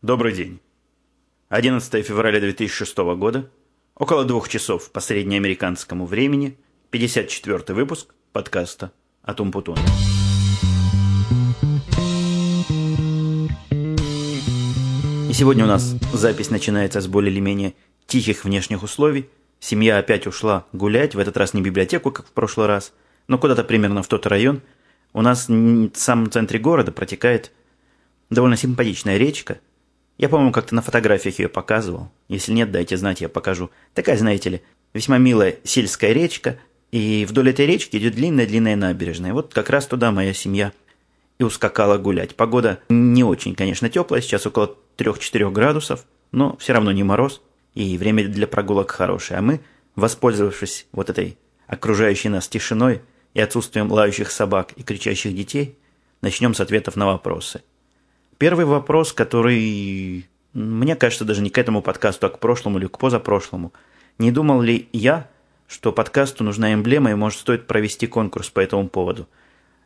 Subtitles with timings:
[0.00, 0.60] Добрый день.
[1.48, 3.50] 11 февраля 2006 года,
[3.96, 6.56] около двух часов по среднеамериканскому времени,
[6.90, 8.92] 54 выпуск подкаста
[9.22, 9.76] «Атум Путун».
[15.28, 17.74] И сегодня у нас запись начинается с более или менее
[18.06, 19.28] тихих внешних условий.
[19.58, 22.92] Семья опять ушла гулять, в этот раз не в библиотеку, как в прошлый раз,
[23.26, 24.62] но куда-то примерно в тот район.
[25.12, 27.50] У нас в самом центре города протекает
[28.30, 29.58] довольно симпатичная речка–
[30.18, 32.10] я, по-моему, как-то на фотографиях ее показывал.
[32.28, 33.70] Если нет, дайте знать, я покажу.
[33.94, 36.58] Такая, знаете ли, весьма милая сельская речка,
[36.90, 39.32] и вдоль этой речки идет длинная-длинная набережная.
[39.32, 40.72] Вот как раз туда моя семья
[41.38, 42.34] и ускакала гулять.
[42.34, 47.40] Погода не очень, конечно, теплая, сейчас около 3-4 градусов, но все равно не мороз,
[47.74, 49.38] и время для прогулок хорошее.
[49.38, 49.60] А мы,
[49.94, 51.38] воспользовавшись вот этой
[51.68, 53.02] окружающей нас тишиной
[53.34, 55.78] и отсутствием лающих собак и кричащих детей,
[56.22, 57.62] начнем с ответов на вопросы–
[58.38, 62.96] Первый вопрос, который, мне кажется, даже не к этому подкасту, а к прошлому или к
[62.96, 63.72] позапрошлому.
[64.18, 65.28] Не думал ли я,
[65.66, 69.28] что подкасту нужна эмблема и, может, стоит провести конкурс по этому поводу?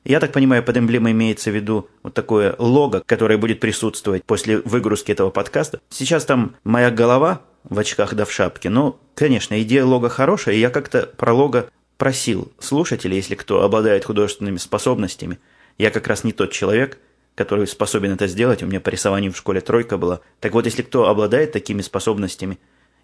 [0.04, 4.58] Я так понимаю, под эмблемой имеется в виду вот такое лого, которое будет присутствовать после
[4.58, 5.80] выгрузки этого подкаста.
[5.88, 8.68] Сейчас там моя голова в очках да в шапке.
[8.68, 14.04] Но, конечно, идея лога хорошая, и я как-то про лого просил слушателей, если кто обладает
[14.04, 15.38] художественными способностями.
[15.78, 16.98] Я как раз не тот человек–
[17.42, 18.62] который способен это сделать.
[18.62, 20.20] У меня по рисованию в школе тройка была.
[20.40, 22.58] Так вот, если кто обладает такими способностями,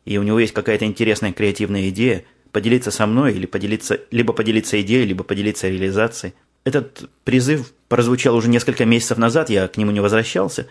[0.04, 4.80] и у него есть какая-то интересная креативная идея, поделиться со мной или поделиться, либо поделиться
[4.80, 6.34] идеей, либо поделиться реализацией.
[6.64, 10.68] Этот призыв прозвучал уже несколько месяцев назад, я к нему не возвращался.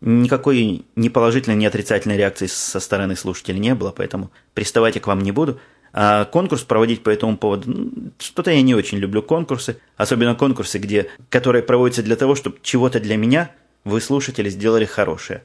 [0.00, 5.06] Никакой ни положительной, ни отрицательной реакции со стороны слушателей не было, поэтому приставать я к
[5.06, 5.60] вам не буду.
[5.92, 10.78] А конкурс проводить по этому поводу, ну, что-то я не очень люблю конкурсы, особенно конкурсы,
[10.78, 13.50] где, которые проводятся для того, чтобы чего-то для меня
[13.84, 15.44] вы, слушатели, сделали хорошее.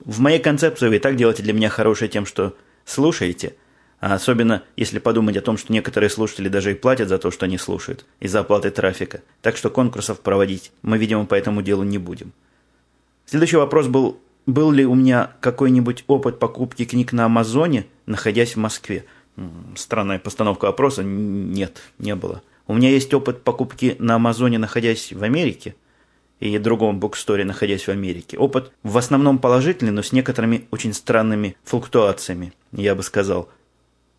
[0.00, 2.54] В моей концепции вы и так делаете для меня хорошее тем, что
[2.84, 3.54] слушаете,
[4.00, 7.46] а особенно если подумать о том, что некоторые слушатели даже и платят за то, что
[7.46, 9.22] они слушают, из-за оплаты трафика.
[9.40, 12.32] Так что конкурсов проводить мы, видимо, по этому делу не будем.
[13.24, 18.58] Следующий вопрос был, был ли у меня какой-нибудь опыт покупки книг на Амазоне, находясь в
[18.58, 19.06] Москве–
[19.76, 21.02] Странная постановка вопроса.
[21.04, 22.42] Нет, не было.
[22.66, 25.74] У меня есть опыт покупки на Амазоне, находясь в Америке,
[26.40, 28.36] и другом буксторе, находясь в Америке.
[28.38, 33.48] Опыт в основном положительный, но с некоторыми очень странными флуктуациями, я бы сказал.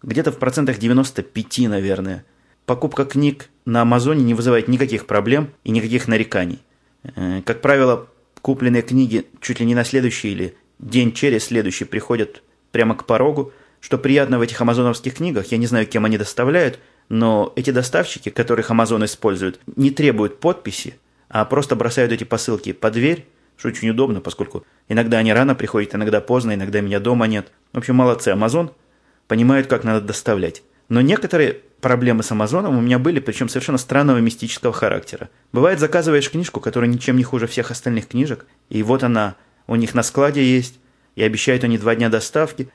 [0.02, 2.26] Где-то в процентах 95, наверное.
[2.66, 6.60] Покупка книг на Амазоне не вызывает никаких проблем и никаких нареканий.
[7.04, 8.08] Э, как правило,
[8.42, 12.42] купленные книги чуть ли не на следующий или день через следующий приходят
[12.72, 16.80] прямо к порогу, что приятно в этих амазоновских книгах, я не знаю, кем они доставляют,
[17.10, 20.96] но эти доставщики, которых Амазон использует, не требуют подписи,
[21.28, 23.26] а просто бросают эти посылки под дверь,
[23.58, 27.52] что очень удобно, поскольку иногда они рано приходят, иногда поздно, иногда меня дома нет.
[27.74, 28.72] В общем, молодцы, Амазон
[29.28, 30.64] понимают, как надо доставлять.
[30.88, 35.30] Но некоторые проблемы с Амазоном у меня были, причем совершенно странного мистического характера.
[35.52, 39.36] Бывает, заказываешь книжку, которая ничем не хуже всех остальных книжек, и вот она
[39.68, 40.80] у них на складе есть,
[41.16, 42.70] и обещают они два дня доставки,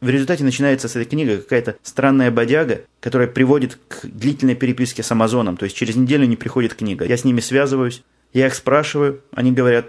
[0.00, 5.10] в результате начинается с этой книги какая-то странная бодяга, которая приводит к длительной переписке с
[5.10, 5.56] Амазоном.
[5.56, 7.04] То есть через неделю не приходит книга.
[7.04, 8.02] Я с ними связываюсь,
[8.32, 9.86] я их спрашиваю, они говорят,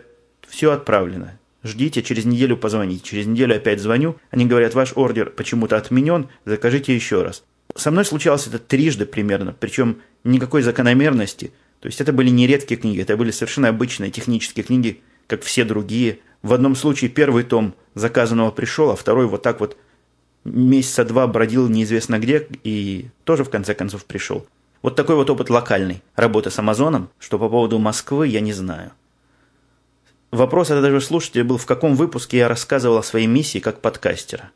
[0.48, 1.38] все отправлено.
[1.64, 3.04] Ждите, через неделю позвоните.
[3.04, 7.44] Через неделю опять звоню, они говорят, ваш ордер почему-то отменен, закажите еще раз.
[7.76, 11.52] Со мной случалось это трижды примерно, причем никакой закономерности.
[11.82, 15.66] То есть это были не редкие книги, это были совершенно обычные технические книги, как все
[15.66, 16.20] другие.
[16.42, 19.78] В одном случае первый том заказанного пришел, а второй вот так вот
[20.48, 24.46] месяца два бродил неизвестно где и тоже в конце концов пришел.
[24.82, 28.92] Вот такой вот опыт локальный работы с Амазоном, что по поводу Москвы я не знаю.
[30.32, 34.52] Вопрос это даже слушателя был, в каком выпуске я рассказывал о своей миссии как подкастера.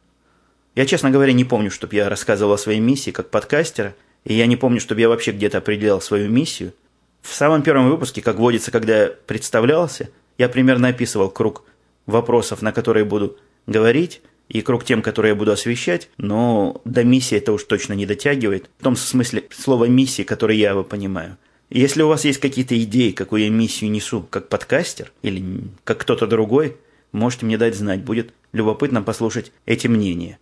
[0.75, 4.45] Я, честно говоря, не помню, чтобы я рассказывал о своей миссии как подкастера, и я
[4.45, 6.73] не помню, чтобы я вообще где-то определял свою миссию.
[7.21, 11.63] В самом первом выпуске, как водится, когда я представлялся, я примерно описывал круг
[12.05, 13.37] вопросов, на которые буду
[13.67, 18.05] говорить, и круг тем, которые я буду освещать, но до миссии это уж точно не
[18.05, 18.69] дотягивает.
[18.79, 21.37] В том смысле слова миссии, которое я его понимаю.
[21.69, 26.27] Если у вас есть какие-то идеи, какую я миссию несу, как подкастер или как кто-то
[26.27, 26.75] другой,
[27.13, 28.03] можете мне дать знать.
[28.03, 30.37] Будет любопытно послушать эти мнения.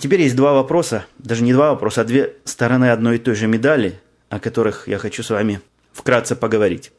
[0.00, 3.48] Теперь есть два вопроса, даже не два вопроса, а две стороны одной и той же
[3.48, 4.00] медали,
[4.30, 5.60] о которых я хочу с вами
[5.92, 6.90] вкратце поговорить.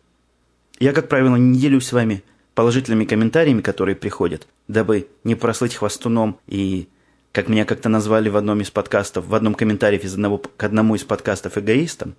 [0.79, 2.21] Я, как правило, не делюсь с вами
[2.57, 6.87] положительными комментариями, которые приходят, дабы не прослыть хвостуном и,
[7.31, 10.95] как меня как-то назвали в одном из подкастов, в одном комментарии из одного, к одному
[10.95, 12.15] из подкастов эгоистом,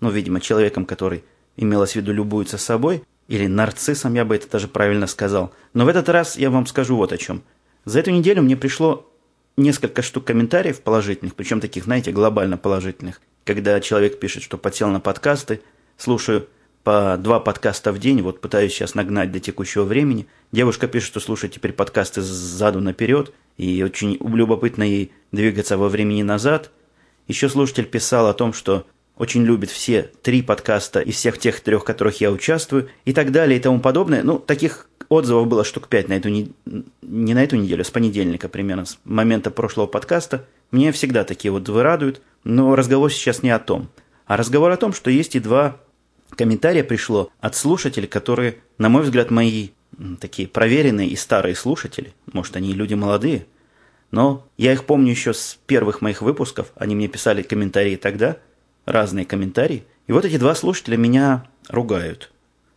[0.00, 1.22] ну, видимо, человеком, который
[1.56, 5.52] имелось в виду любуется собой, Или нарциссом, я бы это даже правильно сказал.
[5.72, 7.42] Но в этот раз я вам скажу вот о чем.
[7.84, 9.08] За эту неделю мне пришло
[9.56, 13.20] несколько штук комментариев положительных, причем таких, знаете, глобально положительных.
[13.44, 15.60] Когда человек пишет, что подсел на подкасты,
[15.96, 16.48] слушаю
[16.86, 20.28] по два подкаста в день, вот пытаюсь сейчас нагнать до текущего времени.
[20.52, 26.22] Девушка пишет, что слушает теперь подкасты сзаду наперед, и очень любопытно ей двигаться во времени
[26.22, 26.70] назад.
[27.26, 28.86] Еще слушатель писал о том, что
[29.16, 33.32] очень любит все три подкаста из всех тех трех, в которых я участвую, и так
[33.32, 34.22] далее, и тому подобное.
[34.22, 36.52] Ну, таких отзывов было штук пять на эту не,
[37.02, 40.46] не на эту неделю, с понедельника примерно, с момента прошлого подкаста.
[40.70, 43.88] Мне всегда такие отзывы радуют, но разговор сейчас не о том.
[44.26, 45.80] А разговор о том, что есть и два
[46.30, 49.70] комментария пришло от слушателей, которые, на мой взгляд, мои
[50.20, 52.14] такие проверенные и старые слушатели.
[52.32, 53.46] Может, они люди молодые.
[54.10, 56.72] Но я их помню еще с первых моих выпусков.
[56.76, 58.38] Они мне писали комментарии тогда,
[58.84, 59.84] разные комментарии.
[60.06, 62.30] И вот эти два слушателя меня ругают.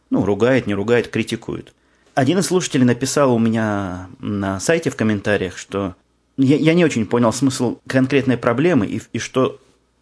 [0.10, 1.74] Ну, ругает, не ругает, критикуют.
[2.16, 5.96] Один из слушателей написал у меня на сайте в комментариях, что
[6.38, 9.60] я, я не очень понял смысл конкретной проблемы и, и что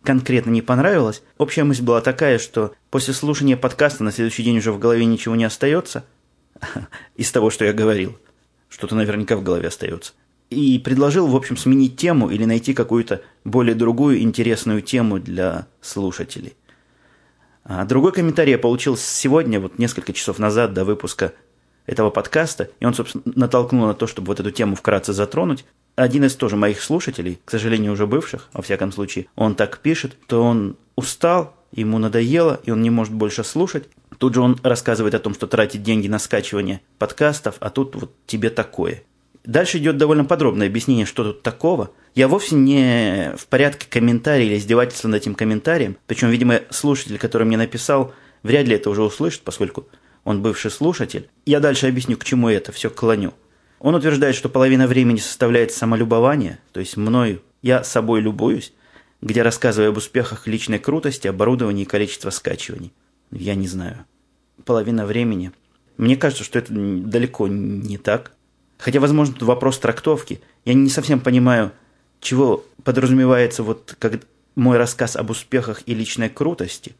[0.07, 1.21] конкретно не понравилось.
[1.37, 5.35] Общая мысль была такая, что после слушания подкаста на следующий день уже в голове ничего
[5.35, 6.05] не остается
[7.17, 8.17] из того, что я говорил.
[8.69, 10.13] Что-то наверняка в голове остается.
[10.49, 16.55] И предложил, в общем, сменить тему или найти какую-то более другую интересную тему для слушателей.
[17.65, 21.33] А другой комментарий я получил сегодня, вот несколько часов назад до выпуска
[21.85, 25.65] этого подкаста, и он, собственно, натолкнул на то, чтобы вот эту тему вкратце затронуть.
[25.97, 30.15] Один из тоже моих слушателей, к сожалению, уже бывших, во всяком случае, он так пишет,
[30.27, 33.89] то он устал, ему надоело, и он не может больше слушать.
[34.19, 38.13] Тут же он рассказывает о том, что тратит деньги на скачивание подкастов, а тут вот
[38.27, 39.01] тебе такое.
[39.43, 41.89] Дальше идет довольно подробное объяснение, что тут такого.
[42.13, 45.97] Я вовсе не в порядке комментария или издевательства над этим комментарием.
[46.05, 48.13] Причем, видимо, слушатель, который мне написал,
[48.43, 49.87] вряд ли это уже услышит, поскольку
[50.23, 51.27] он бывший слушатель.
[51.47, 53.33] Я дальше объясню, к чему это все клоню.
[53.79, 58.73] Он утверждает, что половина времени составляет самолюбование, то есть мною, я собой любуюсь,
[59.21, 62.93] где рассказываю об успехах личной крутости, оборудовании и количества скачиваний.
[63.31, 64.05] Я не знаю.
[64.65, 65.51] Половина времени.
[65.97, 68.31] Мне кажется, что это далеко не так.
[68.77, 70.41] Хотя, возможно, это вопрос трактовки.
[70.65, 71.71] Я не совсем понимаю,
[72.19, 74.21] чего подразумевается вот как
[74.55, 76.95] мой рассказ об успехах и личной крутости.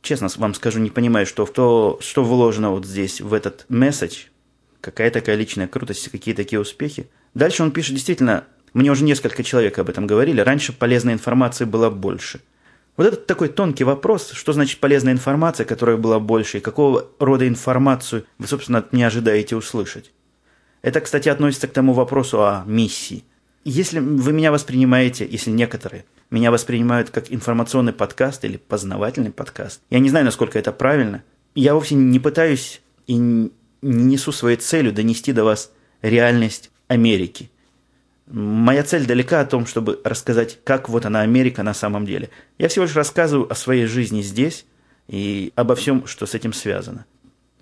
[0.00, 4.26] Честно вам скажу, не понимаю, что в то, что вложено вот здесь, в этот месседж,
[4.80, 7.08] какая такая личная крутость, какие такие успехи.
[7.34, 8.44] Дальше он пишет, действительно,
[8.74, 12.40] мне уже несколько человек об этом говорили, раньше полезной информации было больше.
[12.96, 17.46] Вот этот такой тонкий вопрос, что значит полезная информация, которая была больше, и какого рода
[17.46, 20.10] информацию вы, собственно, меня ожидаете услышать.
[20.82, 23.24] Это, кстати, относится к тому вопросу о миссии.
[23.64, 29.98] Если вы меня воспринимаете, если некоторые меня воспринимают как информационный подкаст или познавательный подкаст, я
[29.98, 31.22] не знаю, насколько это правильно.
[31.54, 33.52] Я вовсе не пытаюсь и
[33.82, 35.72] не несу своей целью донести до вас
[36.02, 37.50] реальность Америки.
[38.26, 42.30] Моя цель далека о том, чтобы рассказать, как вот она Америка на самом деле.
[42.58, 44.66] Я всего лишь рассказываю о своей жизни здесь
[45.08, 47.06] и обо всем, что с этим связано.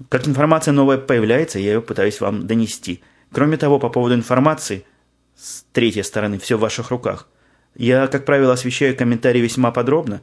[0.08, 3.02] Как информация новая появляется, я ее пытаюсь вам донести.
[3.32, 4.84] Кроме того, по поводу информации,
[5.36, 7.28] с третьей стороны, все в ваших руках.
[7.76, 10.22] Я, как правило, освещаю комментарии весьма подробно,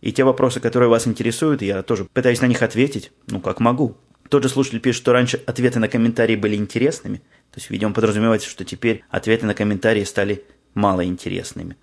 [0.00, 3.96] и те вопросы, которые вас интересуют, я тоже пытаюсь на них ответить, ну, как могу.
[4.32, 7.18] Тот же слушатель пишет, что раньше ответы на комментарии были интересными,
[7.50, 10.42] то есть, видимо, подразумевается, что теперь ответы на комментарии стали
[10.72, 11.76] малоинтересными.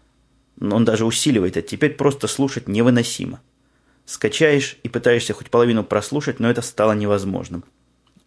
[0.55, 3.39] Но он даже усиливает это, теперь просто слушать невыносимо.
[4.07, 7.63] Скачаешь и пытаешься хоть половину прослушать, но это стало невозможным.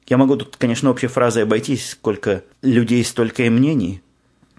[0.07, 4.03] Я могу тут, конечно, общей фразой обойтись, сколько людей, столько и мнений.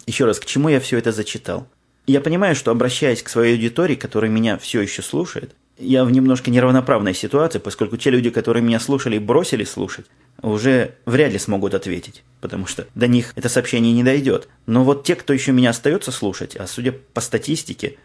[0.06, 1.70] Еще раз, к чему я все это зачитал?
[2.06, 6.52] Я понимаю, что обращаясь к своей аудитории, которая меня все еще слушает, я в немножко
[6.52, 10.06] неравноправной ситуации, поскольку те люди, которые меня слушали и бросили слушать,
[10.42, 14.48] уже вряд ли смогут ответить, потому что до них это сообщение не дойдет.
[14.66, 17.98] Но вот те, кто еще меня остается слушать, а судя по статистике,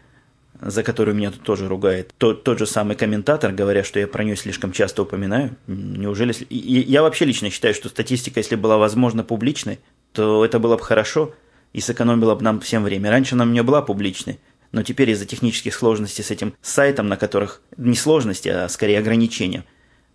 [0.61, 4.23] за которую меня тут тоже ругает тот, тот же самый комментатор, говоря, что я про
[4.23, 5.55] нее слишком часто упоминаю.
[5.67, 6.33] Неужели...
[6.49, 9.79] Я вообще лично считаю, что статистика, если была возможно публичной,
[10.11, 11.33] то это было бы хорошо
[11.71, 13.11] и сэкономило бы нам всем время.
[13.11, 14.39] Раньше она у меня была публичной,
[14.71, 19.65] но теперь из-за технических сложностей с этим сайтом, на которых не сложности, а скорее ограничения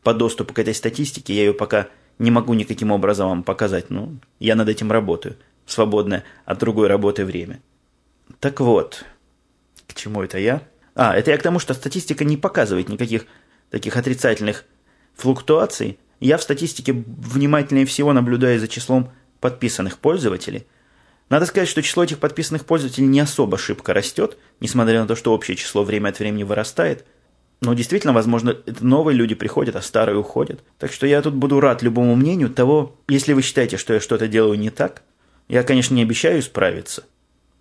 [0.03, 3.91] по доступу к этой статистике, я ее пока не могу никаким образом вам показать.
[3.91, 5.37] Ну, я над этим работаю.
[5.67, 7.61] Свободное от другой работы время.
[8.39, 9.05] Так вот,
[9.87, 10.63] к чему это я?
[10.95, 13.27] А, это я к тому, что статистика не показывает никаких
[13.71, 14.65] таких отрицательных
[15.15, 15.99] флуктуаций.
[16.21, 20.67] Я в статистике внимательнее всего наблюдаю за числом подписанных пользователей.
[21.31, 25.33] Надо сказать, что число этих подписанных пользователей не особо шибко растет, несмотря на то, что
[25.33, 27.05] общее число время от времени вырастает.
[27.61, 30.63] Но действительно, возможно, это новые люди приходят, а старые уходят.
[30.79, 34.29] Так что я тут буду рад любому мнению того, если вы считаете, что я что-то
[34.29, 35.03] делаю не так.
[35.49, 37.05] Я, конечно, не обещаю исправиться.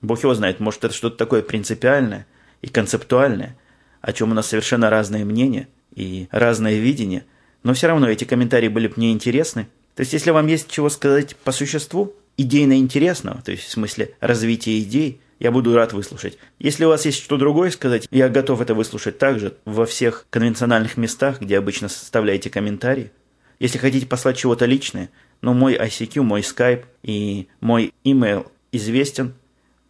[0.01, 2.27] Бог его знает, может, это что-то такое принципиальное
[2.61, 3.57] и концептуальное,
[4.01, 7.25] о чем у нас совершенно разные мнения и разное видение.
[7.63, 9.69] Но все равно эти комментарии были бы мне интересны.
[9.95, 14.15] То есть, если вам есть чего сказать по существу, идейно интересного, то есть в смысле
[14.19, 16.37] развития идей, я буду рад выслушать.
[16.59, 20.95] Если у вас есть что другое сказать, я готов это выслушать также во всех конвенциональных
[20.97, 23.11] местах, где обычно составляете комментарии.
[23.59, 25.09] Если хотите послать чего-то личное,
[25.41, 29.33] но мой ICQ, мой Skype и мой email известен,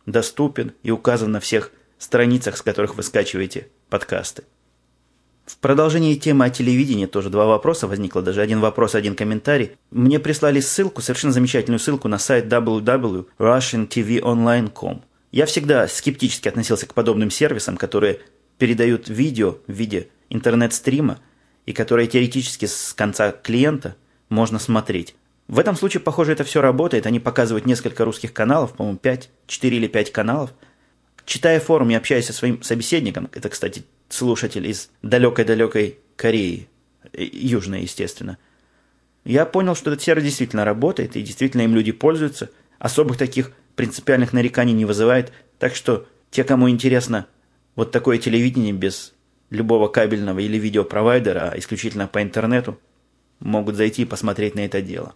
[0.05, 4.43] доступен и указан на всех страницах, с которых вы скачиваете подкасты.
[5.45, 9.71] В продолжении темы о телевидении тоже два вопроса возникло, даже один вопрос, один комментарий.
[9.91, 15.01] Мне прислали ссылку, совершенно замечательную ссылку на сайт www.russiantvonline.com.
[15.33, 18.21] Я всегда скептически относился к подобным сервисам, которые
[18.57, 21.19] передают видео в виде интернет-стрима
[21.65, 23.97] и которые теоретически с конца клиента
[24.29, 25.15] можно смотреть.
[25.49, 27.05] В этом случае, похоже, это все работает.
[27.05, 30.53] Они показывают несколько русских каналов, по-моему, 5, 4 или 5 каналов.
[31.25, 36.69] Читая форум и общаясь со своим собеседником, это, кстати, слушатель из далекой-далекой Кореи,
[37.11, 38.37] э, южной, естественно,
[39.25, 42.49] я понял, что этот сервис действительно работает, и действительно им люди пользуются.
[42.77, 45.31] Особых таких принципиальных нареканий не вызывает.
[45.59, 47.27] Так что те, кому интересно
[47.75, 49.13] вот такое телевидение без
[49.49, 52.79] любого кабельного или видеопровайдера, а исключительно по интернету,
[53.39, 55.15] могут зайти и посмотреть на это дело.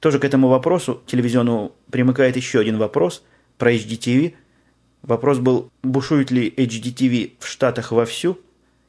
[0.00, 3.24] Тоже к этому вопросу телевизионному примыкает еще один вопрос
[3.58, 4.34] про HDTV.
[5.06, 8.38] Вопрос был, бушует ли HDTV в Штатах вовсю,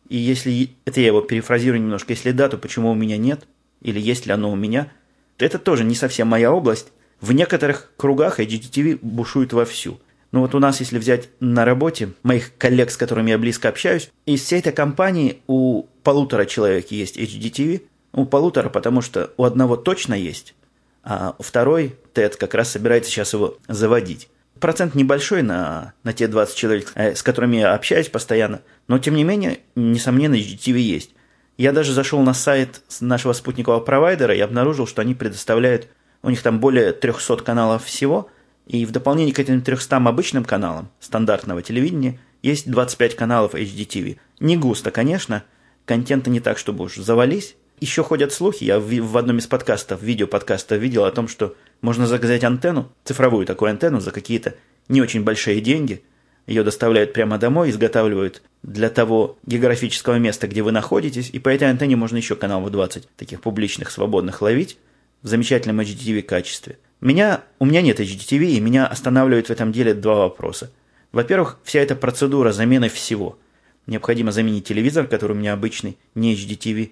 [0.09, 3.47] и если, это я его перефразирую немножко, если да, то почему у меня нет,
[3.81, 4.91] или есть ли оно у меня,
[5.37, 6.87] то это тоже не совсем моя область,
[7.21, 9.99] в некоторых кругах IGTV бушует вовсю.
[10.31, 14.11] Ну вот у нас, если взять на работе моих коллег, с которыми я близко общаюсь,
[14.25, 17.83] из всей этой компании у полутора человек есть HDTV.
[18.13, 20.55] У полутора, потому что у одного точно есть,
[21.03, 24.29] а второй, Тед, как раз собирается сейчас его заводить.
[24.59, 29.15] Процент небольшой на, на те 20 человек, э, с которыми я общаюсь постоянно, но тем
[29.15, 31.11] не менее, несомненно, HDTV есть.
[31.57, 35.87] Я даже зашел на сайт нашего спутникового провайдера и обнаружил, что они предоставляют
[36.23, 38.29] у них там более 300 каналов всего,
[38.65, 44.17] и в дополнение к этим 300 обычным каналам стандартного телевидения есть 25 каналов HDTV.
[44.39, 45.43] Не густо, конечно,
[45.85, 47.55] контента не так, чтобы уж завались.
[47.79, 52.43] Еще ходят слухи, я в одном из подкастов, видеоподкастов видел о том, что можно заказать
[52.43, 54.55] антенну, цифровую такую антенну за какие-то
[54.89, 56.01] не очень большие деньги.
[56.47, 61.69] Ее доставляют прямо домой, изготавливают для того географического места, где вы находитесь, и по этой
[61.69, 64.77] антенне можно еще каналов 20 таких публичных, свободных ловить
[65.21, 66.79] в замечательном HDTV качестве.
[66.99, 70.71] Меня, у меня нет HDTV, и меня останавливают в этом деле два вопроса.
[71.11, 73.37] Во-первых, вся эта процедура замены всего.
[73.85, 76.91] Необходимо заменить телевизор, который у меня обычный, не HDTV.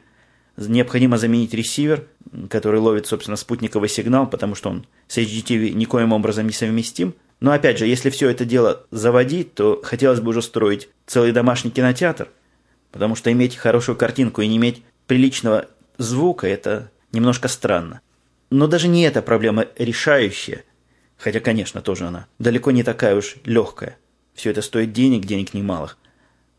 [0.58, 2.08] Необходимо заменить ресивер,
[2.50, 7.14] который ловит, собственно, спутниковый сигнал, потому что он с HDTV никоим образом не совместим.
[7.42, 11.72] Но опять же, если все это дело заводить, то хотелось бы уже строить целый домашний
[11.72, 12.30] кинотеатр,
[12.92, 18.00] потому что иметь хорошую картинку и не иметь приличного звука– это немножко странно.
[18.50, 20.64] Но даже не эта проблема решающая,
[21.18, 23.98] хотя, конечно, тоже она далеко не такая уж легкая.
[24.34, 25.98] Все это стоит денег, денег немалых.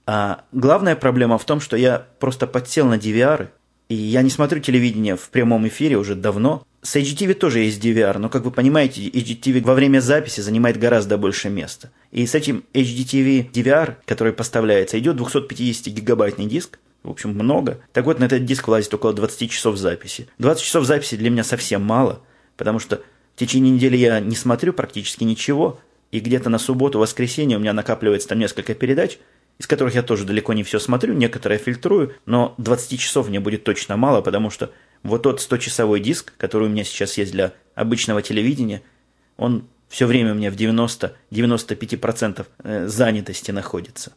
[0.06, 3.48] А главная проблема в том, что я просто подсел на DVR,
[3.88, 6.66] и я не смотрю телевидение в прямом эфире уже давно.
[6.82, 11.18] С HGTV тоже есть DVR, но, как вы понимаете, HGTV во время записи занимает гораздо
[11.18, 11.90] больше места.
[12.12, 17.80] И с этим HGTV DVR, который поставляется, идет 250-гигабайтный диск, в общем, много.
[17.92, 20.28] Так вот, на этот диск влазит около 20 часов записи.
[20.38, 22.20] 20 часов записи для меня совсем мало,
[22.56, 23.02] потому что
[23.34, 25.78] в течение недели я не смотрю практически ничего,
[26.10, 29.18] и где-то на субботу, воскресенье у меня накапливается там несколько передач,
[29.58, 33.64] из которых я тоже далеко не все смотрю, некоторые фильтрую, но 20 часов мне будет
[33.64, 34.70] точно мало, потому что
[35.02, 38.82] вот тот 100-часовой диск, который у меня сейчас есть для обычного телевидения,
[39.36, 44.12] он все время у меня в 90-95% э, занятости находится.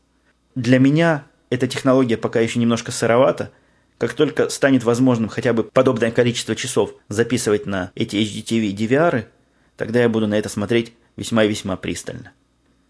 [0.56, 3.52] Для меня эта технология пока еще немножко сыровата.
[3.98, 9.26] Как только станет возможным хотя бы подобное количество часов записывать на эти HDTV DVR,
[9.76, 12.32] тогда я буду на это смотреть весьма и весьма пристально.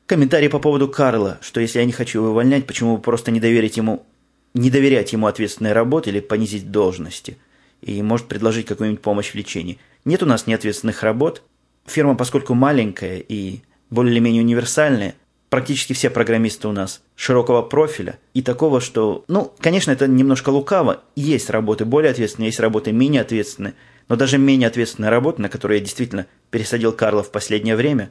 [0.09, 3.39] Комментарий по поводу Карла, что если я не хочу его увольнять, почему бы просто не
[3.39, 4.07] доверить ему,
[4.55, 7.37] не доверять ему ответственной работе или понизить должности,
[7.81, 9.77] и может предложить какую-нибудь помощь в лечении.
[10.05, 11.43] Нет у нас неответственных работ.
[11.85, 13.59] Фирма, поскольку маленькая и
[13.91, 15.13] более-менее универсальная,
[15.51, 21.03] практически все программисты у нас широкого профиля и такого, что, ну, конечно, это немножко лукаво.
[21.15, 23.75] Есть работы более ответственные, есть работы менее ответственные,
[24.07, 28.09] но даже менее ответственная работа, на которую я действительно пересадил Карла в последнее время,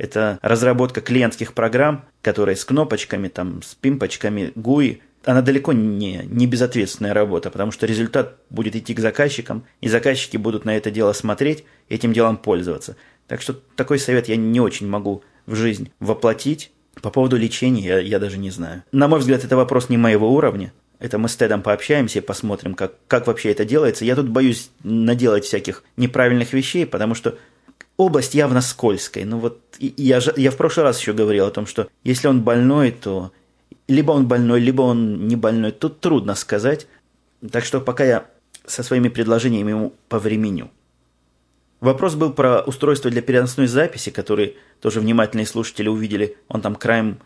[0.00, 6.46] это разработка клиентских программ, которые с кнопочками, там, с пимпочками, GUI, она далеко не, не
[6.46, 11.12] безответственная работа, потому что результат будет идти к заказчикам, и заказчики будут на это дело
[11.12, 12.96] смотреть, этим делом пользоваться.
[13.26, 16.72] Так что такой совет я не очень могу в жизнь воплотить.
[17.02, 18.82] По поводу лечения я, я даже не знаю.
[18.92, 20.72] На мой взгляд, это вопрос не моего уровня.
[20.98, 24.06] Это мы с Тедом пообщаемся и посмотрим, как, как вообще это делается.
[24.06, 27.36] Я тут боюсь наделать всяких неправильных вещей, потому что
[28.00, 29.26] область явно скользкая.
[29.26, 32.92] Ну вот я, я в прошлый раз еще говорил о том, что если он больной,
[32.92, 33.30] то
[33.88, 35.70] либо он больной, либо он не больной.
[35.72, 36.86] Тут трудно сказать.
[37.52, 38.26] Так что пока я
[38.64, 40.70] со своими предложениями ему повременю.
[41.80, 46.36] Вопрос был про устройство для переносной записи, который тоже внимательные слушатели увидели.
[46.48, 47.18] Он там краем,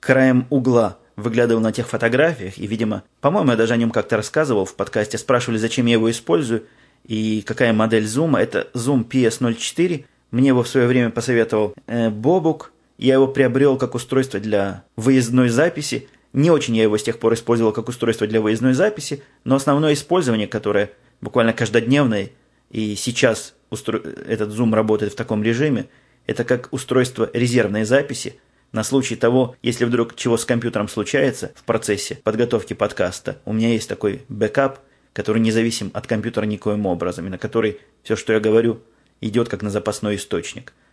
[0.00, 2.58] краем угла выглядывал на тех фотографиях.
[2.58, 5.18] И, видимо, по-моему, я даже о нем как-то рассказывал в подкасте.
[5.18, 6.64] Спрашивали, зачем я его использую
[7.04, 8.40] и какая модель зума.
[8.40, 10.04] Это Zoom PS04.
[10.30, 12.72] Мне его в свое время посоветовал э, Бобук.
[12.98, 16.08] Я его приобрел как устройство для выездной записи.
[16.32, 19.94] Не очень я его с тех пор использовал как устройство для выездной записи, но основное
[19.94, 20.90] использование, которое
[21.20, 22.30] буквально каждодневное,
[22.70, 23.98] и сейчас устро...
[23.98, 25.86] этот Zoom работает в таком режиме,
[26.26, 28.38] это как устройство резервной записи
[28.72, 33.40] на случай того, если вдруг чего с компьютером случается в процессе подготовки подкаста.
[33.44, 34.80] У меня есть такой бэкап,
[35.12, 38.82] который независим от компьютера никоим образом, и на который все, что я говорю,
[39.20, 40.72] идет как на запасной источник–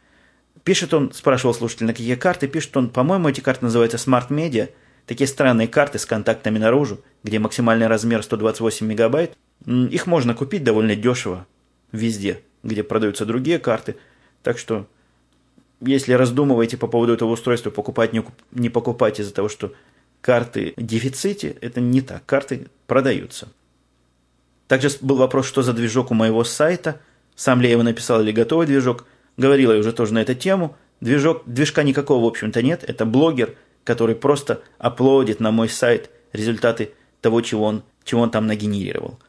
[0.64, 4.70] Пишет он, спрашивал слушатель, на какие карты, пишет он, по-моему, эти карты называются Smart Media,
[5.06, 9.36] такие странные карты с контактами наружу, где максимальный размер 128 мегабайт.
[9.66, 11.48] Их можно купить довольно дешево
[11.92, 13.98] везде, где продаются другие карты.
[14.42, 14.88] Так что,
[15.82, 19.74] если раздумываете по поводу этого устройства, покупать, не, не покупать из-за того, что
[20.22, 22.26] карты в дефиците, это не так.
[22.26, 23.50] Карты продаются.
[24.68, 27.02] Также был вопрос, что за движок у моего сайта.
[27.36, 29.06] Сам его написал или готовый движок.
[29.38, 30.76] Говорил я уже тоже на эту тему.
[31.02, 32.84] Движок, движка никакого, в общем-то, нет.
[32.88, 38.48] Это блогер, который просто аплодит на мой сайт результаты того, чего он, чего он там
[38.48, 39.20] нагенерировал.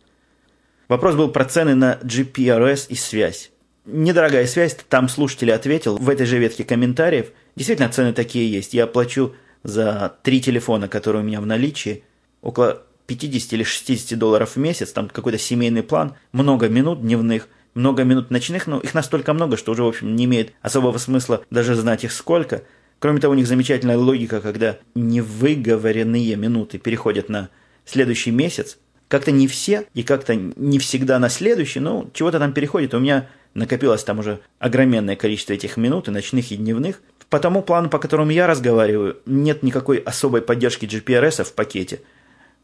[0.88, 3.50] Вопрос был про цены на GPRS и связь.
[3.87, 7.32] Недорогая связь, там слушатель ответил в этой же ветке комментариев.
[7.56, 8.75] Действительно, цены такие есть.
[8.75, 12.05] Я плачу за три телефона, которые у меня в наличии,
[12.42, 18.04] около 50 или 60 долларов в месяц, там какой-то семейный план, много минут дневных– много
[18.04, 21.74] минут ночных, но их настолько много, что уже, в общем, не имеет особого смысла даже
[21.74, 22.62] знать их сколько.
[22.98, 27.50] Кроме того, у них замечательная логика, когда невыговоренные минуты переходят на
[27.84, 28.78] следующий месяц.
[29.08, 32.94] Как-то не все и как-то не всегда на следующий, но чего-то там переходит.
[32.94, 37.02] У меня накопилось там уже огроменное количество этих минут, и ночных, и дневных.
[37.28, 42.00] По тому плану, по которому я разговариваю, нет никакой особой поддержки GPRS в пакете,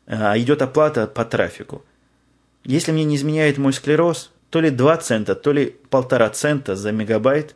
[0.06, 1.84] а идет оплата по трафику.
[2.64, 6.92] Если мне не изменяет мой склероз, то ли 2 цента, то ли полтора цента за
[6.92, 7.54] мегабайт.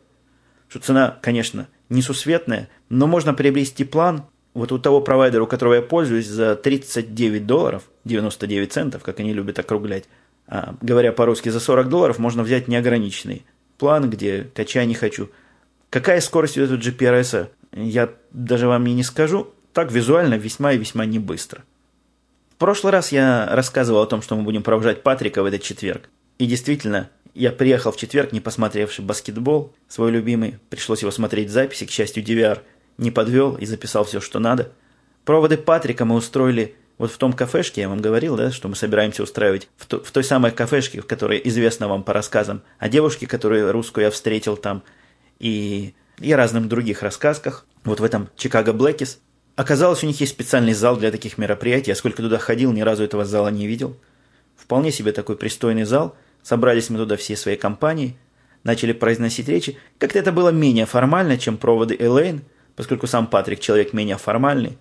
[0.69, 5.83] Что цена, конечно, несусветная, но можно приобрести план вот у того провайдера, у которого я
[5.83, 10.05] пользуюсь, за 39 долларов, 99 центов, как они любят округлять.
[10.47, 13.45] А, говоря по-русски, за 40 долларов можно взять неограниченный
[13.79, 15.31] план, где качай не хочу.
[15.91, 19.53] Какая скорость у этого GPRS, я даже вам и не скажу.
[19.73, 21.65] Так визуально весьма и весьма не быстро.
[22.53, 26.09] В прошлый раз я рассказывал о том, что мы будем провожать Патрика в этот четверг.
[26.39, 30.59] И действительно, я приехал в четверг, не посмотревший баскетбол, свой любимый.
[30.71, 32.61] Пришлось его смотреть в записи, к счастью, DVR
[32.99, 34.73] не подвел и записал все, что надо.
[35.25, 39.25] Проводы Патрика мы устроили вот в том кафешке, я вам говорил, да, что мы собираемся
[39.25, 43.27] устраивать в, то, в той самой кафешке, в которой известно вам по рассказам о девушке,
[43.27, 44.85] которую русскую я встретил там,
[45.41, 47.67] и, и разным других рассказках.
[47.83, 49.19] Вот в этом Чикаго Блэкис.
[49.57, 51.91] Оказалось, у них есть специальный зал для таких мероприятий.
[51.91, 53.97] Я сколько туда ходил, ни разу этого зала не видел.
[54.57, 58.19] Вполне себе такой пристойный зал– Собрались мы туда всей своей компанией,
[58.65, 59.79] начали произносить речи.
[59.99, 62.43] Как-то это было менее формально, чем проводы Элейн,
[62.77, 64.79] поскольку сам Патрик человек менее формальный.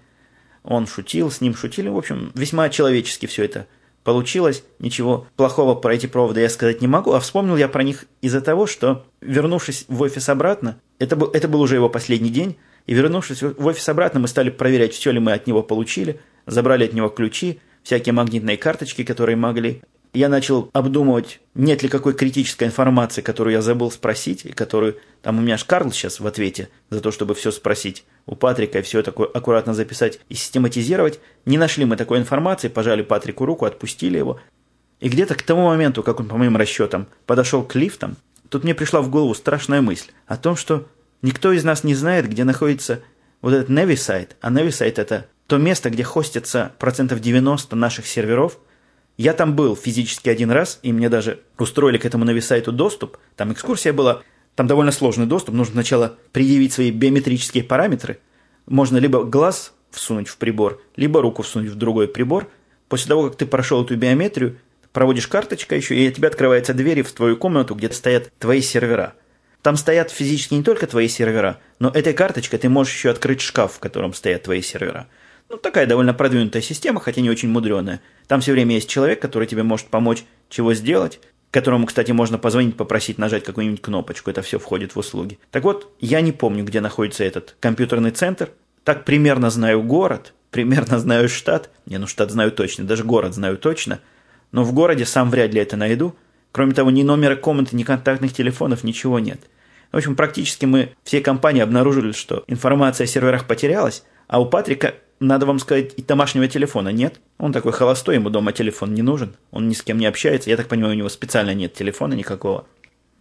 [0.63, 1.87] Он шутил, с ним шутили.
[1.87, 3.67] В общем, весьма человечески все это
[4.03, 4.65] получилось.
[4.79, 8.41] Ничего плохого про эти проводы я сказать не могу, а вспомнил я про них из-за
[8.41, 12.93] того, что, вернувшись в офис обратно, это был, это был уже его последний день, и
[12.93, 16.91] вернувшись в офис обратно, мы стали проверять, все ли мы от него получили, забрали от
[16.91, 19.81] него ключи, всякие магнитные карточки, которые могли,
[20.13, 24.97] я начал обдумывать, нет ли какой критической информации, которую я забыл спросить, и которую...
[25.23, 28.79] Там у меня аж Карл сейчас в ответе за то, чтобы все спросить у Патрика
[28.79, 31.19] и все такое аккуратно записать и систематизировать.
[31.45, 34.39] Не нашли мы такой информации, пожали Патрику руку, отпустили его.
[34.99, 38.17] И где-то к тому моменту, как он, по моим расчетам, подошел к лифтам,
[38.49, 40.87] тут мне пришла в голову страшная мысль о том, что
[41.21, 43.01] никто из нас не знает, где находится
[43.41, 48.05] вот этот Nevi сайт, а Nevi сайт это то место, где хостится процентов 90 наших
[48.05, 48.59] серверов–
[49.17, 53.17] я там был физически один раз, и мне даже устроили к этому нависайту доступ.
[53.35, 54.23] Там экскурсия была,
[54.55, 55.55] там довольно сложный доступ.
[55.55, 58.19] Нужно сначала предъявить свои биометрические параметры.
[58.65, 62.49] Можно либо глаз всунуть в прибор, либо руку всунуть в другой прибор.
[62.87, 64.57] После того, как ты прошел эту биометрию,
[64.91, 69.13] проводишь карточка еще, и у тебя открывается дверь в твою комнату, где стоят твои сервера.
[69.61, 73.73] Там стоят физически не только твои сервера, но этой карточкой ты можешь еще открыть шкаф,
[73.73, 75.07] в котором стоят твои сервера.
[75.53, 78.01] Ну, такая довольно продвинутая система, хотя не очень мудреная.
[78.25, 81.19] Там все время есть человек, который тебе может помочь чего сделать,
[81.51, 84.31] которому, кстати, можно позвонить, попросить нажать какую-нибудь кнопочку.
[84.31, 85.37] Это все входит в услуги.
[85.51, 88.49] Так вот, я не помню, где находится этот компьютерный центр.
[88.83, 91.69] Так примерно знаю город, примерно знаю штат.
[91.85, 93.99] Не, ну штат знаю точно, даже город знаю точно.
[94.51, 96.15] Но в городе сам вряд ли это найду.
[96.51, 99.39] Кроме того, ни номера комнаты, ни контактных телефонов, ничего нет.
[99.91, 104.95] В общем, практически мы всей компании обнаружили, что информация о серверах потерялась, а у Патрика,
[105.19, 107.19] надо вам сказать, и домашнего телефона нет.
[107.37, 110.49] Он такой холостой, ему дома телефон не нужен, он ни с кем не общается.
[110.49, 112.65] Я так понимаю, у него специально нет телефона никакого,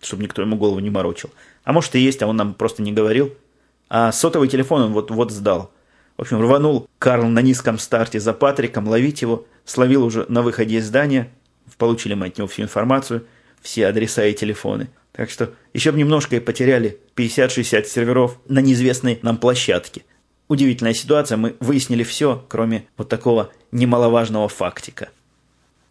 [0.01, 1.31] чтобы никто ему голову не морочил.
[1.65, 3.33] А может и есть, а он нам просто не говорил.
[3.89, 5.71] А сотовый телефон он вот-вот сдал.
[6.17, 10.77] В общем, рванул Карл на низком старте за Патриком, ловить его, словил уже на выходе
[10.77, 11.31] из здания,
[11.79, 13.27] получили мы от него всю информацию,
[13.61, 19.19] все адреса и телефоны– так что еще бы немножко и потеряли 50-60 серверов на неизвестной
[19.23, 20.05] нам площадке.
[20.53, 25.09] Удивительная ситуация, мы выяснили все, кроме вот такого немаловажного фактика.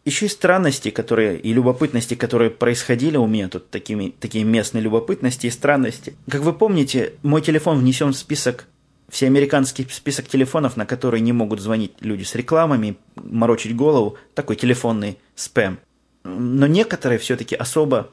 [0.06, 5.48] Еще и странности, которые, и любопытности, которые происходили у меня тут, такими, такие местные любопытности
[5.48, 6.14] и странности.
[6.30, 8.68] Как вы помните, мой телефон внесен в список,
[9.10, 15.18] всеамериканский список телефонов, на которые не могут звонить люди с рекламами, морочить голову, такой телефонный
[15.34, 15.80] спам.
[16.24, 18.12] Но некоторые все-таки особо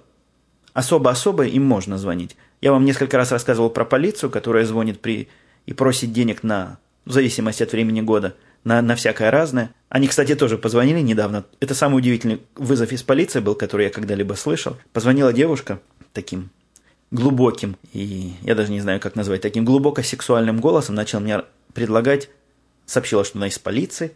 [0.72, 2.36] особо-особо им можно звонить.
[2.62, 5.28] Я вам несколько раз рассказывал про полицию, которая звонит при
[5.68, 9.70] и просит денег на, в зависимости от времени года, на, на всякое разное.
[9.90, 11.44] Они, кстати, тоже позвонили недавно.
[11.60, 14.78] Это самый удивительный вызов из полиции был, который я когда-либо слышал.
[14.94, 15.78] Позвонила девушка
[16.14, 16.48] таким
[17.10, 21.42] глубоким, и я даже не знаю, как назвать, таким глубоко сексуальным голосом, начал мне
[21.74, 22.30] предлагать,
[22.86, 24.12] сообщила, что она из полиции,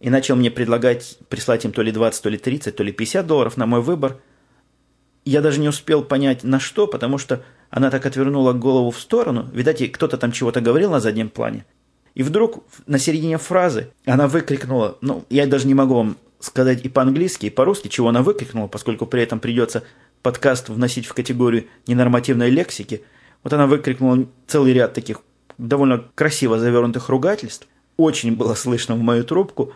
[0.00, 3.24] и начал мне предлагать прислать им то ли 20, то ли 30, то ли 50
[3.24, 4.16] долларов на мой выбор–
[5.28, 9.48] я даже не успел понять, на что, потому что она так отвернула голову в сторону.
[9.52, 11.64] Видать, кто-то там чего-то говорил на заднем плане.
[12.14, 16.88] И вдруг на середине фразы она выкрикнула, ну, я даже не могу вам сказать и
[16.88, 19.84] по-английски, и по-русски, чего она выкрикнула, поскольку при этом придется
[20.22, 23.02] подкаст вносить в категорию ненормативной лексики.
[23.42, 25.20] Вот она выкрикнула целый ряд таких
[25.58, 27.68] довольно красиво завернутых ругательств.
[27.96, 29.72] Очень было слышно в мою трубку.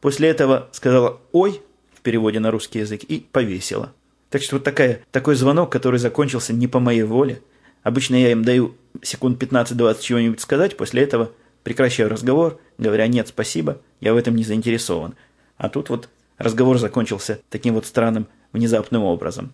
[0.00, 1.60] После этого сказала «Ой»
[1.94, 3.92] в переводе на русский язык и повесила.
[4.30, 7.42] Так что вот такая, такой звонок, который закончился не по моей воле.
[7.82, 13.80] Обычно я им даю секунд 15-20 чего-нибудь сказать, после этого прекращаю разговор, говоря «нет, спасибо,
[14.00, 15.14] я в этом не заинтересован».
[15.56, 16.08] А тут вот
[16.38, 19.52] разговор закончился таким вот странным, внезапным образом.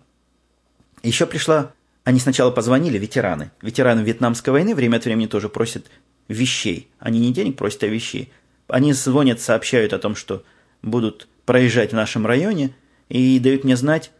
[1.02, 1.72] Еще пришла...
[2.04, 3.52] Они сначала позвонили, ветераны.
[3.60, 5.86] Ветераны Вьетнамской войны время от времени тоже просят
[6.26, 6.88] вещей.
[6.98, 8.32] Они не денег просят, а вещей.
[8.66, 10.42] Они звонят, сообщают о том, что
[10.82, 12.74] будут проезжать в нашем районе
[13.08, 14.10] и дают мне знать,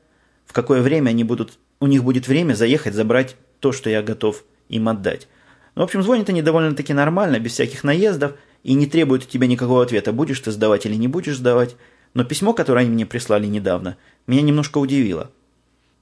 [0.52, 4.44] в какое время они будут, у них будет время заехать, забрать то, что я готов
[4.68, 5.26] им отдать.
[5.74, 9.46] Ну, в общем, звонят они довольно-таки нормально, без всяких наездов, и не требуют от тебя
[9.46, 11.74] никакого ответа, будешь ты сдавать или не будешь сдавать.
[12.12, 15.30] Но письмо, которое они мне прислали недавно, меня немножко удивило.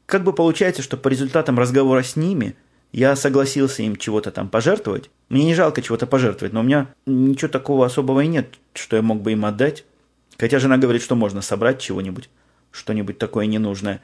[0.07, 2.57] Как бы получается, что по результатам разговора с ними
[2.91, 5.11] я согласился им чего-то там пожертвовать.
[5.29, 9.03] Мне не жалко чего-то пожертвовать, но у меня ничего такого особого и нет, что я
[9.03, 9.85] мог бы им отдать.
[10.39, 12.29] Хотя жена говорит, что можно собрать чего-нибудь,
[12.73, 14.01] что-нибудь такое ненужное.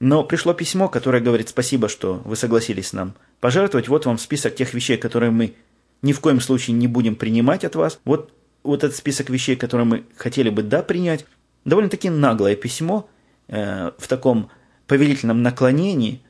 [0.00, 3.88] Но пришло письмо, которое говорит спасибо, что вы согласились нам пожертвовать.
[3.88, 5.54] Вот вам список тех вещей, которые мы
[6.02, 7.98] ни в коем случае не будем принимать от вас.
[8.04, 8.32] Вот,
[8.62, 11.26] вот этот список вещей, которые мы хотели бы да принять.
[11.64, 13.08] Довольно-таки наглое письмо
[13.48, 14.50] э, в таком
[14.86, 16.22] повелительном наклонении.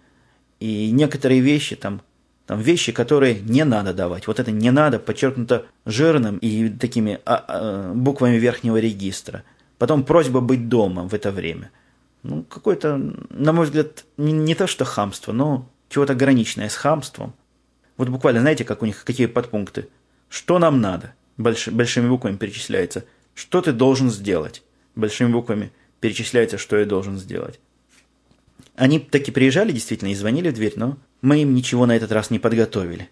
[0.61, 2.01] И некоторые вещи там,
[2.47, 4.27] там вещи, которые не надо давать.
[4.27, 9.45] Вот это не надо подчеркнуто жирным и такими а, а, буквами верхнего регистра.
[9.77, 11.71] Потом просьба быть дома в это время–
[12.23, 12.97] ну, какое-то,
[13.31, 17.35] на мой взгляд, не, не то что хамство, но чего-то граничное с хамством.
[17.97, 19.89] Вот буквально, знаете, как у них, какие подпункты?
[20.29, 21.15] Что нам надо?
[21.37, 23.05] Больш, большими буквами перечисляется.
[23.35, 24.63] Что ты должен сделать?
[24.95, 27.61] Большими буквами перечисляется, что я должен сделать.
[28.75, 32.31] Они таки приезжали действительно и звонили в дверь, но мы им ничего на этот раз
[32.31, 33.09] не подготовили.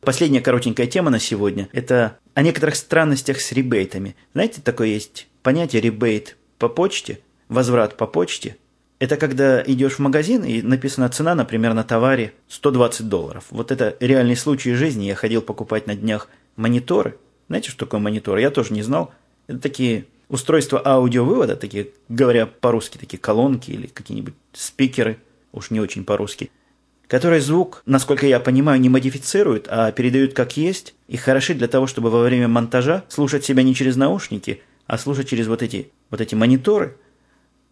[0.00, 4.16] Последняя коротенькая тема на сегодня– это о некоторых странностях с ребейтами.
[4.34, 7.20] Знаете, такое есть понятие ребейт по почте–
[7.54, 8.56] возврат по почте,
[8.98, 13.44] это когда идешь в магазин и написана цена, например, на товаре 120 долларов.
[13.50, 15.04] Вот это реальный случай жизни.
[15.04, 17.18] Я ходил покупать на днях мониторы.
[17.48, 18.38] Знаете, что такое монитор?
[18.38, 19.12] Я тоже не знал.
[19.46, 25.18] Это такие устройства аудиовывода, такие, говоря по-русски, такие колонки или какие-нибудь спикеры,
[25.52, 26.50] уж не очень по-русски.
[27.06, 31.86] которые звук, насколько я понимаю, не модифицируют, а передают как есть, и хороши для того,
[31.86, 36.22] чтобы во время монтажа слушать себя не через наушники, а слушать через вот эти, вот
[36.22, 36.96] эти мониторы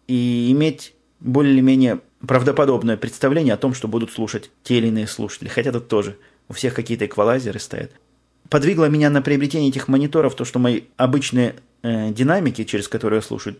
[0.07, 5.47] и иметь более-менее правдоподобное представление о том, что будут слушать те или иные слушатели.
[5.49, 7.91] Хотя тут тоже у всех какие-то эквалайзеры стоят.
[8.49, 13.21] Подвигло меня на приобретение этих мониторов то, что мои обычные э, динамики, через которые я
[13.21, 13.57] слушаю,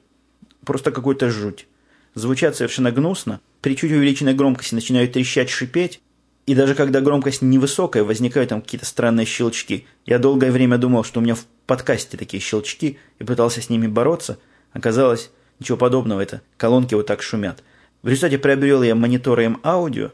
[0.65, 1.67] просто какой-то жуть.
[2.15, 3.39] Звучат совершенно гнусно.
[3.61, 6.01] При чуть увеличенной громкости начинают трещать, шипеть.
[6.45, 9.87] И даже когда громкость невысокая, возникают там какие-то странные щелчки.
[10.05, 13.87] Я долгое время думал, что у меня в подкасте такие щелчки, и пытался с ними
[13.87, 14.37] бороться.
[14.73, 15.31] Оказалось,
[15.63, 17.63] ничего подобного, это колонки вот так шумят.
[18.01, 20.11] В результате приобрел я мониторы М-аудио,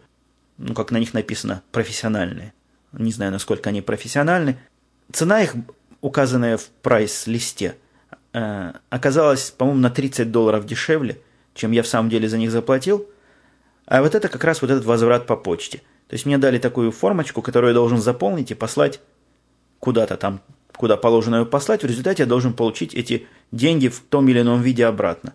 [0.58, 2.54] ну, как на них написано, профессиональные.
[2.94, 4.60] Не знаю, насколько они профессиональны.
[5.12, 5.56] Цена их,
[6.02, 7.76] указанная в прайс-листе,
[8.34, 11.20] э, оказалась, по-моему, на 30 долларов дешевле,
[11.56, 13.08] чем я в самом деле за них заплатил.
[13.86, 15.80] А вот это как раз вот этот возврат по почте.
[16.08, 19.00] То есть мне дали такую формочку, которую я должен заполнить и послать
[19.80, 20.42] куда-то там,
[20.76, 21.84] куда положено ее послать.
[21.84, 25.34] В результате я должен получить эти деньги в том или ином виде обратно.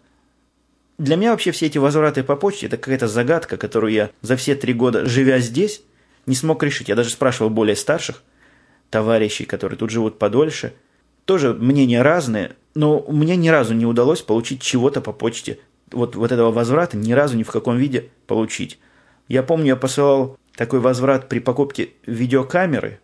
[0.98, 4.54] Для меня вообще все эти возвраты по почте– это какая-то загадка, которую я за все
[4.54, 5.82] три года, живя здесь,
[6.26, 6.88] не смог решить.
[6.88, 8.22] Я даже спрашивал более старших
[8.90, 10.72] товарищей, которые тут живут подольше.
[11.24, 15.58] Тоже мнения разные, но мне ни разу не удалось получить чего-то по почте.
[15.90, 18.78] Вот, вот этого возврата ни разу ни в каком виде получить.
[19.26, 23.00] Я помню, я посылал такой возврат при покупке видеокамеры.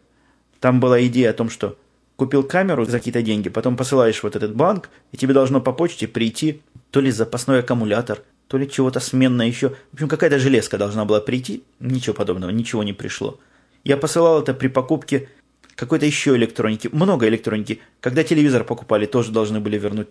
[0.60, 1.76] Там была идея о том, что
[2.20, 6.06] купил камеру за какие-то деньги, потом посылаешь вот этот банк, и тебе должно по почте
[6.06, 9.70] прийти то ли запасной аккумулятор, то ли чего-то сменное еще.
[9.90, 11.62] В общем, какая-то железка должна была прийти.
[11.78, 13.40] Ничего подобного, ничего не пришло.
[13.84, 15.30] Я посылал это при покупке
[15.76, 17.80] какой-то еще электроники, много электроники.
[18.00, 20.08] Когда телевизор покупали, тоже должны были вернуть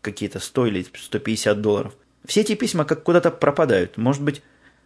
[0.00, 1.96] какие-то 100 или 150 долларов.
[2.24, 3.96] Все эти письма как куда-то пропадают.
[3.96, 4.42] Может быть,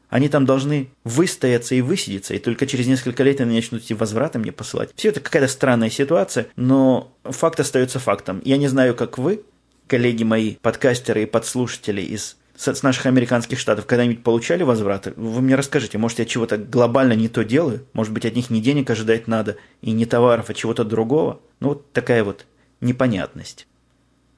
[0.08, 4.38] они там должны выстояться и высидеться, и только через несколько лет они начнут эти возвраты
[4.38, 4.90] мне посылать.
[4.94, 8.40] Все это какая-то странная ситуация, но факт остается фактом.
[8.44, 9.42] Я не знаю, как вы,
[9.86, 15.12] коллеги мои, подкастеры и подслушатели из с наших американских штатов когда-нибудь получали возвраты?
[15.16, 17.86] Вы мне расскажите, может, я чего-то глобально не то делаю?
[17.92, 21.40] Может быть, от них не денег ожидать надо, и не товаров, а чего-то другого?
[21.60, 22.46] Ну, вот такая вот
[22.80, 23.66] непонятность.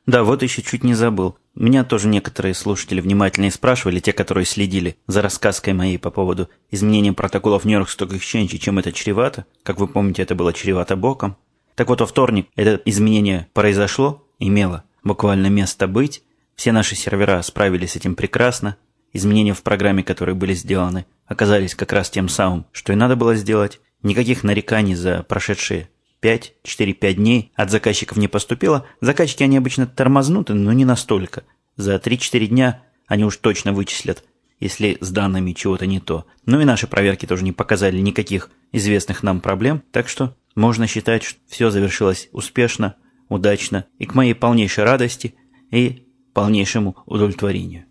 [0.07, 1.37] Да, вот еще чуть не забыл.
[1.59, 7.13] Меня тоже некоторые слушатели внимательно спрашивали, те, которые следили за рассказкой моей по поводу изменения
[7.13, 9.45] протоколов Нью-Йорк Stock Exchange, чем это чревато.
[9.65, 11.37] Как вы помните, это было чревато боком.
[11.75, 16.23] Так вот, во вторник это изменение произошло, имело буквально место быть.
[16.55, 18.77] Все наши сервера справились с этим прекрасно.
[19.13, 23.35] Изменения в программе, которые были сделаны, оказались как раз тем самым, что и надо было
[23.35, 23.81] сделать.
[24.05, 25.89] Никаких нареканий за прошедшие
[26.21, 28.87] 5, 4-5 дней от заказчиков не поступило.
[29.01, 31.45] Заказчики, они обычно тормознуты, но не настолько.
[31.77, 34.25] За 3-4 дня они уж точно вычислят,
[34.61, 36.27] если с данными чего-то не то.
[36.45, 41.23] Ну и наши проверки тоже не показали никаких известных нам проблем, так что можно считать,
[41.23, 42.97] что все завершилось успешно,
[43.29, 45.35] удачно и к моей полнейшей радости
[45.71, 47.85] и полнейшему удовлетворению.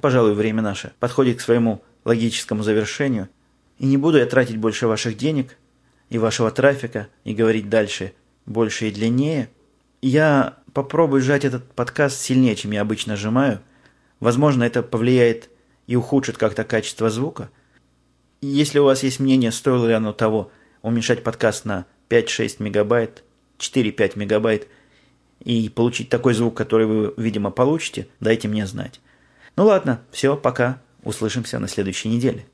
[0.00, 3.28] Пожалуй, время наше подходит к своему логическому завершению,
[3.78, 5.56] и не буду я тратить больше ваших денег
[6.12, 8.12] и вашего трафика и говорить дальше
[8.44, 9.48] больше и длиннее.
[10.02, 13.62] Я попробую сжать этот подкаст сильнее, чем я обычно сжимаю.
[14.20, 15.48] Возможно, это повлияет
[15.86, 17.48] и ухудшит как-то качество звука.
[18.42, 20.50] если у вас есть мнение, стоило ли оно того
[20.82, 23.24] уменьшать подкаст на 5-6 мегабайт,
[23.58, 24.68] 4-5 мегабайт
[25.42, 29.00] и получить такой звук, который вы, видимо, получите, дайте мне знать.
[29.56, 30.82] Ну ладно, все, пока.
[31.04, 32.44] Услышимся на следующей неделе.